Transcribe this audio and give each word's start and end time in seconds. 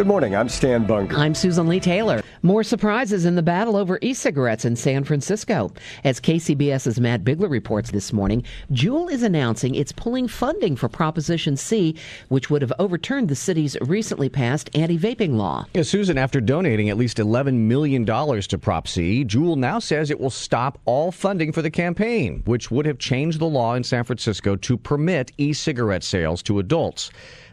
Good 0.00 0.06
morning. 0.06 0.34
I'm 0.34 0.48
Stan 0.48 0.86
Bunger. 0.86 1.14
I'm 1.14 1.34
Susan 1.34 1.68
Leigh 1.68 1.78
Taylor. 1.78 2.22
More 2.40 2.64
surprises 2.64 3.26
in 3.26 3.34
the 3.34 3.42
battle 3.42 3.76
over 3.76 3.98
e 4.00 4.14
cigarettes 4.14 4.64
in 4.64 4.74
San 4.74 5.04
Francisco. 5.04 5.70
As 6.04 6.18
KCBS's 6.20 6.98
Matt 6.98 7.22
Bigler 7.22 7.50
reports 7.50 7.90
this 7.90 8.10
morning, 8.10 8.42
Juul 8.72 9.10
is 9.10 9.22
announcing 9.22 9.74
it's 9.74 9.92
pulling 9.92 10.26
funding 10.26 10.74
for 10.74 10.88
Proposition 10.88 11.54
C, 11.54 11.96
which 12.28 12.48
would 12.48 12.62
have 12.62 12.72
overturned 12.78 13.28
the 13.28 13.34
city's 13.34 13.76
recently 13.82 14.30
passed 14.30 14.70
anti 14.74 14.98
vaping 14.98 15.36
law. 15.36 15.66
Yeah, 15.74 15.82
Susan, 15.82 16.16
after 16.16 16.40
donating 16.40 16.88
at 16.88 16.96
least 16.96 17.18
$11 17.18 17.52
million 17.52 18.06
to 18.06 18.58
Prop 18.58 18.88
C, 18.88 19.22
Juul 19.22 19.58
now 19.58 19.78
says 19.78 20.10
it 20.10 20.18
will 20.18 20.30
stop 20.30 20.78
all 20.86 21.12
funding 21.12 21.52
for 21.52 21.60
the 21.60 21.70
campaign, 21.70 22.42
which 22.46 22.70
would 22.70 22.86
have 22.86 22.96
changed 22.96 23.38
the 23.38 23.44
law 23.44 23.74
in 23.74 23.84
San 23.84 24.04
Francisco 24.04 24.56
to 24.56 24.78
permit 24.78 25.30
e 25.36 25.52
cigarette 25.52 26.04
sales 26.04 26.42
to 26.44 26.58
adults. 26.58 27.10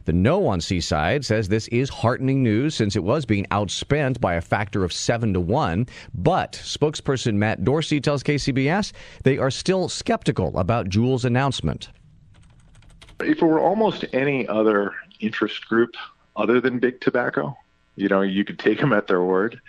The 0.08 0.14
no 0.14 0.48
on 0.48 0.62
C 0.62 0.80
side 0.80 1.26
says 1.26 1.50
this 1.50 1.68
is 1.68 1.90
heartening 1.90 2.42
news 2.42 2.74
since 2.74 2.96
it 2.96 3.04
was 3.04 3.26
being 3.26 3.46
outspent 3.52 4.22
by 4.22 4.36
a 4.36 4.42
factor 4.42 4.86
of 4.86 4.94
7 4.94 5.34
to 5.34 5.42
1. 5.42 5.86
But 6.14 6.54
spokesperson 6.64 7.34
Matt 7.34 7.66
Dorsey 7.66 8.00
tells 8.00 8.24
KCBS 8.24 8.94
they 9.24 9.38
are 9.38 9.52
still 9.52 9.90
skeptical 9.90 10.58
about 10.58 10.88
Juul's 10.88 11.26
announcement. 11.26 11.90
If 13.20 13.42
it 13.42 13.46
were 13.46 13.60
almost 13.60 14.06
any 14.14 14.48
other 14.48 14.94
interest 15.20 15.68
group 15.68 15.96
other 16.38 16.62
than 16.62 16.80
big 16.80 17.02
tobacco, 17.02 17.58
you 17.98 18.08
know, 18.08 18.22
you 18.22 18.46
could 18.46 18.60
take 18.60 18.80
them 18.80 18.94
at 18.94 19.08
their 19.08 19.24
word. 19.24 19.60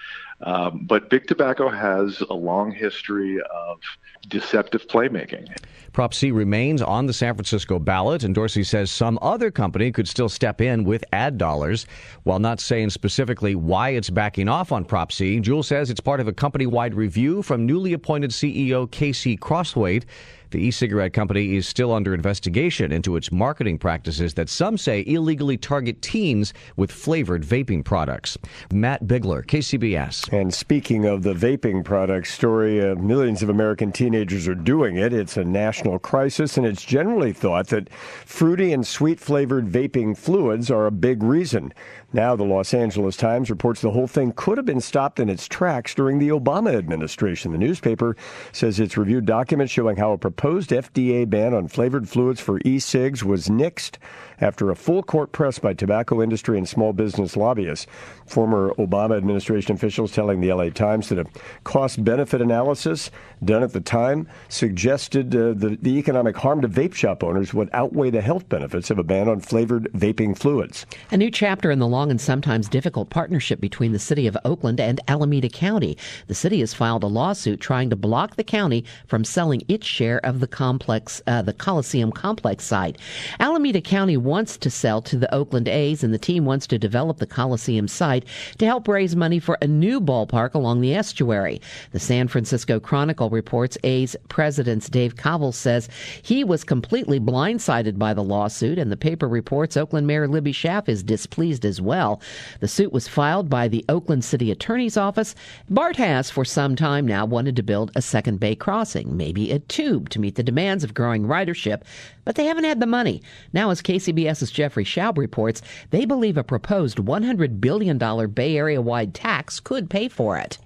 Um, 0.40 0.84
but 0.86 1.10
big 1.10 1.26
tobacco 1.26 1.68
has 1.68 2.22
a 2.30 2.34
long 2.34 2.70
history 2.70 3.40
of 3.40 3.80
deceptive 4.28 4.86
playmaking. 4.86 5.48
Prop 5.92 6.14
C 6.14 6.30
remains 6.30 6.80
on 6.80 7.06
the 7.06 7.12
San 7.12 7.34
Francisco 7.34 7.78
ballot, 7.78 8.22
and 8.22 8.34
Dorsey 8.34 8.62
says 8.62 8.90
some 8.90 9.18
other 9.20 9.50
company 9.50 9.90
could 9.90 10.06
still 10.06 10.28
step 10.28 10.60
in 10.60 10.84
with 10.84 11.04
ad 11.12 11.38
dollars. 11.38 11.86
While 12.22 12.38
not 12.38 12.60
saying 12.60 12.90
specifically 12.90 13.54
why 13.54 13.90
it's 13.90 14.10
backing 14.10 14.48
off 14.48 14.70
on 14.70 14.84
Prop 14.84 15.10
C, 15.10 15.40
Juul 15.40 15.64
says 15.64 15.90
it's 15.90 16.00
part 16.00 16.20
of 16.20 16.28
a 16.28 16.32
company 16.32 16.66
wide 16.66 16.94
review 16.94 17.42
from 17.42 17.66
newly 17.66 17.92
appointed 17.94 18.30
CEO 18.30 18.88
K.C. 18.90 19.36
Crosthwaite. 19.38 20.04
The 20.50 20.60
e 20.60 20.70
cigarette 20.70 21.12
company 21.12 21.56
is 21.56 21.68
still 21.68 21.92
under 21.92 22.14
investigation 22.14 22.90
into 22.90 23.16
its 23.16 23.30
marketing 23.30 23.78
practices 23.78 24.34
that 24.34 24.48
some 24.48 24.78
say 24.78 25.04
illegally 25.06 25.58
target 25.58 26.00
teens 26.00 26.54
with 26.76 26.90
flavored 26.90 27.42
vaping 27.42 27.84
products. 27.84 28.38
Matt 28.72 29.06
Bigler, 29.06 29.42
KCBS. 29.42 30.32
And 30.32 30.52
speaking 30.54 31.04
of 31.04 31.22
the 31.22 31.34
vaping 31.34 31.84
product 31.84 32.28
story, 32.28 32.82
uh, 32.82 32.94
millions 32.94 33.42
of 33.42 33.50
American 33.50 33.92
teenagers 33.92 34.48
are 34.48 34.54
doing 34.54 34.96
it. 34.96 35.12
It's 35.12 35.36
a 35.36 35.44
national 35.44 35.98
crisis, 35.98 36.56
and 36.56 36.66
it's 36.66 36.84
generally 36.84 37.32
thought 37.34 37.68
that 37.68 37.92
fruity 38.24 38.72
and 38.72 38.86
sweet 38.86 39.20
flavored 39.20 39.66
vaping 39.66 40.16
fluids 40.16 40.70
are 40.70 40.86
a 40.86 40.90
big 40.90 41.22
reason. 41.22 41.74
Now, 42.12 42.36
the 42.36 42.44
Los 42.44 42.72
Angeles 42.72 43.18
Times 43.18 43.50
reports 43.50 43.82
the 43.82 43.90
whole 43.90 44.06
thing 44.06 44.32
could 44.32 44.56
have 44.56 44.64
been 44.64 44.80
stopped 44.80 45.20
in 45.20 45.28
its 45.28 45.46
tracks 45.46 45.94
during 45.94 46.18
the 46.18 46.30
Obama 46.30 46.74
administration. 46.74 47.52
The 47.52 47.58
newspaper 47.58 48.16
says 48.52 48.80
it's 48.80 48.96
reviewed 48.96 49.26
documents 49.26 49.72
showing 49.72 49.98
how 49.98 50.12
a 50.12 50.18
proposed 50.38 50.70
FDA 50.70 51.28
ban 51.28 51.52
on 51.52 51.66
flavored 51.66 52.08
fluids 52.08 52.40
for 52.40 52.60
e 52.64 52.78
cigs 52.78 53.24
was 53.24 53.48
nixed 53.48 53.96
after 54.40 54.70
a 54.70 54.76
full 54.76 55.02
court 55.02 55.32
press 55.32 55.58
by 55.58 55.74
tobacco 55.74 56.22
industry 56.22 56.58
and 56.58 56.68
small 56.68 56.92
business 56.92 57.36
lobbyists. 57.36 57.86
Former 58.26 58.74
Obama 58.74 59.16
administration 59.16 59.74
officials 59.74 60.12
telling 60.12 60.40
the 60.40 60.52
LA 60.52 60.68
Times 60.68 61.08
that 61.08 61.18
a 61.18 61.26
cost 61.64 62.04
benefit 62.04 62.40
analysis 62.42 63.10
done 63.44 63.62
at 63.62 63.72
the 63.72 63.80
time 63.80 64.28
suggested 64.48 65.34
uh, 65.34 65.52
the, 65.54 65.78
the 65.80 65.98
economic 65.98 66.36
harm 66.36 66.60
to 66.60 66.68
vape 66.68 66.94
shop 66.94 67.22
owners 67.24 67.54
would 67.54 67.70
outweigh 67.72 68.10
the 68.10 68.20
health 68.20 68.48
benefits 68.48 68.90
of 68.90 68.98
a 68.98 69.04
ban 69.04 69.28
on 69.28 69.40
flavored 69.40 69.84
vaping 69.94 70.36
fluids. 70.36 70.84
A 71.10 71.16
new 71.16 71.30
chapter 71.30 71.70
in 71.70 71.78
the 71.78 71.86
long 71.86 72.10
and 72.10 72.20
sometimes 72.20 72.68
difficult 72.68 73.10
partnership 73.10 73.60
between 73.60 73.92
the 73.92 73.98
city 73.98 74.26
of 74.26 74.36
Oakland 74.44 74.80
and 74.80 75.00
Alameda 75.08 75.48
County. 75.48 75.96
The 76.26 76.34
city 76.34 76.60
has 76.60 76.74
filed 76.74 77.02
a 77.02 77.06
lawsuit 77.06 77.60
trying 77.60 77.90
to 77.90 77.96
block 77.96 78.36
the 78.36 78.44
county 78.44 78.84
from 79.06 79.24
selling 79.24 79.62
its 79.68 79.86
share 79.86 80.24
of 80.24 80.40
the 80.40 80.46
complex, 80.46 81.22
uh, 81.26 81.42
the 81.42 81.52
Coliseum 81.52 82.12
complex 82.12 82.64
site. 82.64 82.98
Alameda 83.40 83.80
County 83.80 84.16
wants 84.28 84.56
to 84.58 84.70
sell 84.70 85.02
to 85.02 85.16
the 85.16 85.34
Oakland 85.34 85.66
A's, 85.66 86.04
and 86.04 86.14
the 86.14 86.18
team 86.18 86.44
wants 86.44 86.66
to 86.68 86.78
develop 86.78 87.18
the 87.18 87.26
Coliseum 87.26 87.88
site 87.88 88.24
to 88.58 88.66
help 88.66 88.86
raise 88.86 89.16
money 89.16 89.40
for 89.40 89.58
a 89.60 89.66
new 89.66 90.00
ballpark 90.00 90.54
along 90.54 90.80
the 90.80 90.94
estuary. 90.94 91.60
The 91.90 91.98
San 91.98 92.28
Francisco 92.28 92.78
Chronicle 92.78 93.30
reports 93.30 93.76
A's 93.82 94.14
president 94.28 94.88
Dave 94.90 95.16
Kaval 95.16 95.52
says 95.52 95.88
he 96.22 96.44
was 96.44 96.62
completely 96.62 97.18
blindsided 97.18 97.98
by 97.98 98.14
the 98.14 98.22
lawsuit, 98.22 98.78
and 98.78 98.92
the 98.92 98.96
paper 98.96 99.26
reports 99.26 99.76
Oakland 99.76 100.06
Mayor 100.06 100.28
Libby 100.28 100.52
Schaaf 100.52 100.88
is 100.88 101.02
displeased 101.02 101.64
as 101.64 101.80
well. 101.80 102.20
The 102.60 102.68
suit 102.68 102.92
was 102.92 103.08
filed 103.08 103.48
by 103.48 103.66
the 103.66 103.84
Oakland 103.88 104.24
City 104.24 104.50
Attorney's 104.50 104.96
Office. 104.96 105.34
BART 105.70 105.96
has, 105.96 106.30
for 106.30 106.44
some 106.44 106.76
time 106.76 107.06
now, 107.06 107.24
wanted 107.24 107.56
to 107.56 107.62
build 107.62 107.90
a 107.96 108.02
second 108.02 108.38
bay 108.38 108.54
crossing, 108.54 109.16
maybe 109.16 109.50
a 109.50 109.58
tube 109.58 110.10
to 110.10 110.20
meet 110.20 110.34
the 110.34 110.42
demands 110.42 110.84
of 110.84 110.94
growing 110.94 111.24
ridership, 111.24 111.82
but 112.24 112.34
they 112.34 112.44
haven't 112.44 112.64
had 112.64 112.78
the 112.78 112.86
money. 112.86 113.22
Now, 113.54 113.70
as 113.70 113.80
KCBS's 114.18 114.50
Jeffrey 114.50 114.84
Schaub 114.84 115.16
reports, 115.16 115.62
they 115.90 116.04
believe 116.04 116.36
a 116.36 116.42
proposed 116.42 116.98
$100 116.98 117.60
billion 117.60 117.98
Bay 118.30 118.56
Area 118.56 118.82
wide 118.82 119.14
tax 119.14 119.60
could 119.60 119.88
pay 119.88 120.08
for 120.08 120.36
it. 120.36 120.58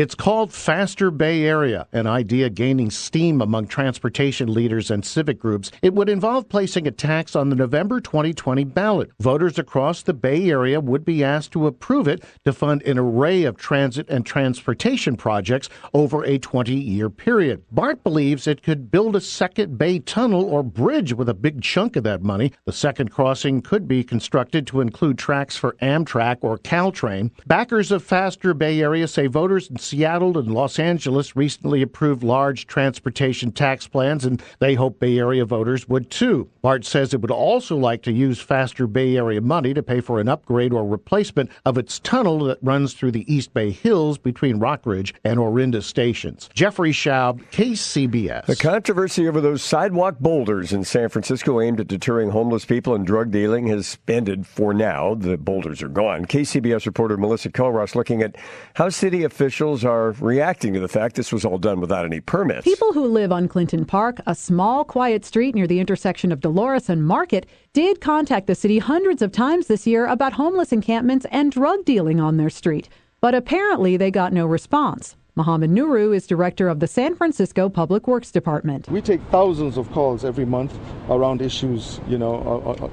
It's 0.00 0.14
called 0.14 0.50
Faster 0.50 1.10
Bay 1.10 1.44
Area, 1.44 1.86
an 1.92 2.06
idea 2.06 2.48
gaining 2.48 2.90
steam 2.90 3.42
among 3.42 3.66
transportation 3.66 4.50
leaders 4.50 4.90
and 4.90 5.04
civic 5.04 5.38
groups. 5.38 5.70
It 5.82 5.92
would 5.92 6.08
involve 6.08 6.48
placing 6.48 6.86
a 6.86 6.90
tax 6.90 7.36
on 7.36 7.50
the 7.50 7.54
November 7.54 8.00
2020 8.00 8.64
ballot. 8.64 9.10
Voters 9.20 9.58
across 9.58 10.00
the 10.00 10.14
Bay 10.14 10.48
Area 10.48 10.80
would 10.80 11.04
be 11.04 11.22
asked 11.22 11.52
to 11.52 11.66
approve 11.66 12.08
it 12.08 12.24
to 12.46 12.52
fund 12.54 12.82
an 12.84 12.98
array 12.98 13.44
of 13.44 13.58
transit 13.58 14.08
and 14.08 14.24
transportation 14.24 15.18
projects 15.18 15.68
over 15.92 16.24
a 16.24 16.38
20 16.38 16.74
year 16.74 17.10
period. 17.10 17.62
BART 17.70 18.02
believes 18.02 18.46
it 18.46 18.62
could 18.62 18.90
build 18.90 19.14
a 19.14 19.20
second 19.20 19.76
Bay 19.76 19.98
tunnel 19.98 20.44
or 20.44 20.62
bridge 20.62 21.12
with 21.12 21.28
a 21.28 21.34
big 21.34 21.60
chunk 21.60 21.96
of 21.96 22.04
that 22.04 22.22
money. 22.22 22.54
The 22.64 22.72
second 22.72 23.10
crossing 23.10 23.60
could 23.60 23.86
be 23.86 24.02
constructed 24.02 24.66
to 24.68 24.80
include 24.80 25.18
tracks 25.18 25.58
for 25.58 25.76
Amtrak 25.82 26.38
or 26.40 26.56
Caltrain. 26.56 27.32
Backers 27.46 27.92
of 27.92 28.02
Faster 28.02 28.54
Bay 28.54 28.80
Area 28.80 29.06
say 29.06 29.26
voters 29.26 29.68
in 29.68 29.76
Seattle 29.90 30.38
and 30.38 30.54
Los 30.54 30.78
Angeles 30.78 31.34
recently 31.34 31.82
approved 31.82 32.22
large 32.22 32.68
transportation 32.68 33.50
tax 33.50 33.88
plans, 33.88 34.24
and 34.24 34.40
they 34.60 34.74
hope 34.74 35.00
Bay 35.00 35.18
Area 35.18 35.44
voters 35.44 35.88
would 35.88 36.10
too. 36.10 36.48
BART 36.62 36.84
says 36.84 37.12
it 37.12 37.20
would 37.20 37.32
also 37.32 37.76
like 37.76 38.02
to 38.02 38.12
use 38.12 38.40
faster 38.40 38.86
Bay 38.86 39.16
Area 39.16 39.40
money 39.40 39.74
to 39.74 39.82
pay 39.82 40.00
for 40.00 40.20
an 40.20 40.28
upgrade 40.28 40.72
or 40.72 40.86
replacement 40.86 41.50
of 41.64 41.76
its 41.76 41.98
tunnel 41.98 42.38
that 42.44 42.58
runs 42.62 42.94
through 42.94 43.10
the 43.10 43.32
East 43.32 43.52
Bay 43.52 43.70
Hills 43.70 44.16
between 44.16 44.60
Rockridge 44.60 45.12
and 45.24 45.40
Orinda 45.40 45.82
stations. 45.82 46.48
Jeffrey 46.54 46.92
Schaub, 46.92 47.42
KCBS. 47.50 48.46
The 48.46 48.54
controversy 48.54 49.26
over 49.26 49.40
those 49.40 49.60
sidewalk 49.60 50.20
boulders 50.20 50.72
in 50.72 50.84
San 50.84 51.08
Francisco 51.08 51.60
aimed 51.60 51.80
at 51.80 51.88
deterring 51.88 52.30
homeless 52.30 52.64
people 52.64 52.94
and 52.94 53.04
drug 53.04 53.32
dealing 53.32 53.66
has 53.66 53.98
ended 54.06 54.46
for 54.46 54.72
now. 54.72 55.16
The 55.16 55.36
boulders 55.36 55.82
are 55.82 55.88
gone. 55.88 56.26
KCBS 56.26 56.86
reporter 56.86 57.16
Melissa 57.16 57.50
Culross 57.50 57.96
looking 57.96 58.22
at 58.22 58.36
how 58.74 58.88
city 58.88 59.24
officials 59.24 59.69
are 59.84 60.12
reacting 60.12 60.74
to 60.74 60.80
the 60.80 60.88
fact 60.88 61.16
this 61.16 61.32
was 61.32 61.44
all 61.44 61.58
done 61.58 61.80
without 61.80 62.04
any 62.04 62.20
permits. 62.20 62.64
People 62.64 62.92
who 62.92 63.06
live 63.06 63.30
on 63.32 63.48
Clinton 63.48 63.84
Park, 63.84 64.20
a 64.26 64.34
small, 64.34 64.84
quiet 64.84 65.24
street 65.24 65.54
near 65.54 65.66
the 65.66 65.80
intersection 65.80 66.32
of 66.32 66.40
Dolores 66.40 66.88
and 66.88 67.06
Market, 67.06 67.46
did 67.72 68.00
contact 68.00 68.46
the 68.46 68.54
city 68.54 68.78
hundreds 68.78 69.22
of 69.22 69.32
times 69.32 69.66
this 69.66 69.86
year 69.86 70.06
about 70.06 70.32
homeless 70.32 70.72
encampments 70.72 71.26
and 71.30 71.52
drug 71.52 71.84
dealing 71.84 72.20
on 72.20 72.36
their 72.36 72.50
street. 72.50 72.88
But 73.20 73.34
apparently 73.34 73.96
they 73.96 74.10
got 74.10 74.32
no 74.32 74.46
response. 74.46 75.16
Mohammed 75.36 75.70
Nuru 75.70 76.14
is 76.14 76.26
director 76.26 76.68
of 76.68 76.80
the 76.80 76.86
San 76.86 77.14
Francisco 77.14 77.68
Public 77.68 78.08
Works 78.08 78.30
Department. 78.30 78.88
We 78.88 79.00
take 79.00 79.20
thousands 79.30 79.76
of 79.76 79.90
calls 79.92 80.24
every 80.24 80.44
month 80.44 80.76
around 81.08 81.40
issues, 81.40 82.00
you 82.08 82.18
know, 82.18 82.34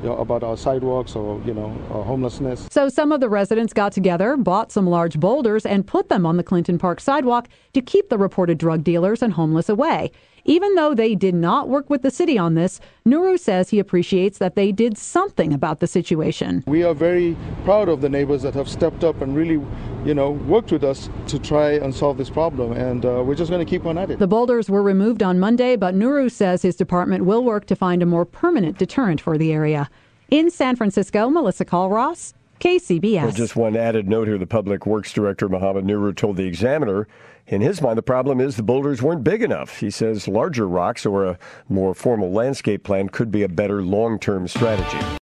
uh, 0.04 0.08
uh, 0.10 0.18
about 0.18 0.44
our 0.44 0.58
sidewalks 0.58 1.16
or, 1.16 1.42
you 1.46 1.54
know, 1.54 1.76
uh, 1.90 2.04
homelessness. 2.04 2.68
So 2.72 2.90
some 2.90 3.12
of 3.12 3.20
the 3.20 3.30
residents 3.30 3.74
got 3.74 3.92
together, 3.92 4.38
bought 4.38 4.72
some 4.72 4.88
large 4.88 5.20
boulders, 5.20 5.66
and 5.66 5.86
put 5.86 6.10
them 6.10 6.26
on 6.26 6.38
the 6.38 6.44
Clinton 6.44 6.78
Park 6.78 7.00
sidewalk 7.00 7.48
to 7.74 7.82
keep 7.82 8.10
the 8.10 8.18
reported 8.18 8.58
drug 8.58 8.84
dealers 8.84 9.22
and 9.22 9.34
homeless 9.34 9.70
away. 9.70 10.12
Even 10.50 10.76
though 10.76 10.96
they 10.96 11.14
did 11.14 11.36
not 11.36 11.68
work 11.68 11.90
with 11.90 12.04
the 12.04 12.10
city 12.10 12.38
on 12.38 12.54
this, 12.54 12.80
Nuru 13.06 13.38
says 13.38 13.70
he 13.70 13.80
appreciates 13.80 14.38
that 14.38 14.56
they 14.56 14.72
did 14.72 14.98
something 14.98 15.52
about 15.52 15.82
the 15.82 15.88
situation. 15.88 16.64
We 16.68 16.84
are 16.84 16.94
very 16.94 17.36
proud 17.66 17.90
of 17.90 18.00
the 18.00 18.08
neighbors 18.08 18.44
that 18.44 18.54
have 18.54 18.70
stepped 18.70 19.04
up 19.04 19.22
and 19.22 19.36
really, 19.36 19.62
you 20.06 20.14
know, 20.14 20.32
worked 20.32 20.72
with 20.72 20.86
us 20.86 21.10
to 21.28 21.38
try 21.38 21.72
and 21.72 21.94
solve 21.94 22.18
this 22.18 22.30
problem. 22.30 22.72
And 22.72 23.06
uh, 23.06 23.24
we're 23.26 23.36
just 23.36 23.52
going 23.52 23.64
to 23.64 23.70
keep 23.70 23.86
on 23.86 23.98
at 23.98 24.10
it. 24.10 24.20
The 24.20 24.28
boulders 24.28 24.70
were 24.70 24.82
removed 24.82 25.22
on 25.22 25.38
Monday, 25.38 25.76
but 25.76 25.96
Nuru 25.96 26.32
says 26.32 26.62
his 26.62 26.78
department 26.78 27.26
will 27.26 27.44
work 27.44 27.66
to 27.66 27.76
find 27.76 28.02
a 28.02 28.06
more 28.06 28.24
permanent 28.24 28.78
deterrent 28.78 29.20
for 29.20 29.38
the 29.38 29.52
area. 29.52 29.90
In 30.30 30.50
San 30.50 30.78
Francisco, 30.78 31.30
Melissa 31.30 31.66
Culross, 31.66 32.34
KCBS. 32.60 33.24
Well, 33.24 33.32
just 33.32 33.56
one 33.56 33.76
added 33.76 34.08
note 34.08 34.28
here. 34.28 34.38
The 34.38 34.48
Public 34.48 34.86
Works 34.86 35.14
Director, 35.14 35.48
Mohammed 35.48 35.86
Nuru, 35.86 36.16
told 36.16 36.38
the 36.38 36.46
Examiner 36.46 37.08
in 37.48 37.62
his 37.62 37.82
mind, 37.82 37.98
the 37.98 38.04
problem 38.04 38.42
is 38.42 38.58
the 38.58 38.64
boulders 38.64 39.02
weren't 39.02 39.24
big 39.24 39.42
enough. 39.42 39.80
He 39.80 39.90
says 39.90 40.28
larger 40.28 40.68
rocks 40.68 41.06
or 41.06 41.26
a 41.26 41.40
more 41.70 41.94
formal 41.94 42.32
landscape 42.32 42.84
plan 42.84 43.08
could 43.08 43.32
be 43.32 43.44
a 43.44 43.50
better 43.50 43.82
long 43.82 44.20
term 44.20 44.48
strategy. 44.48 45.00